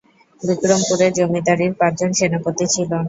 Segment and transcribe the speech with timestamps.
[0.41, 2.91] বিক্রমপুরের জমিদারীর পাঁচজন সেনাপতি ছিল।